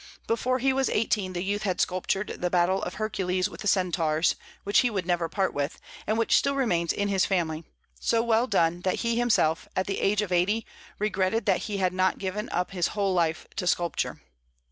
Before 0.25 0.57
he 0.57 0.73
was 0.73 0.89
eighteen 0.89 1.33
the 1.33 1.43
youth 1.43 1.61
had 1.61 1.79
sculptured 1.79 2.37
the 2.41 2.49
battle 2.49 2.81
of 2.81 2.95
Hercules 2.95 3.47
with 3.47 3.61
the 3.61 3.67
Centaurs, 3.67 4.33
which 4.63 4.79
he 4.79 4.89
would 4.89 5.05
never 5.05 5.29
part 5.29 5.53
with, 5.53 5.79
and 6.07 6.17
which 6.17 6.35
still 6.37 6.55
remains 6.55 6.91
in 6.91 7.07
his 7.07 7.23
family; 7.27 7.65
so 7.99 8.23
well 8.23 8.47
done 8.47 8.81
that 8.81 9.01
he 9.01 9.15
himself, 9.15 9.67
at 9.75 9.85
the 9.85 10.01
age 10.01 10.23
of 10.23 10.31
eighty, 10.31 10.65
regretted 10.97 11.45
that 11.45 11.65
he 11.67 11.77
had 11.77 11.93
not 11.93 12.17
given 12.17 12.49
up 12.49 12.71
his 12.71 12.87
whole 12.97 13.13
life 13.13 13.45
to 13.57 13.67
sculpture. 13.67 14.19